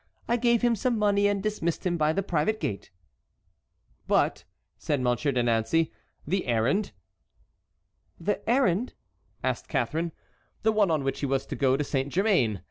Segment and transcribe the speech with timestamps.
[0.27, 2.89] I gave him some money and dismissed him by the private gate."
[4.07, 4.45] "But,"
[4.79, 5.91] said Monsieur de Nancey,
[6.25, 6.91] "the errand?"
[8.19, 8.95] "The errand?"
[9.43, 10.11] asked Catharine.
[10.63, 12.59] "The one on which he was to go to Saint Germain.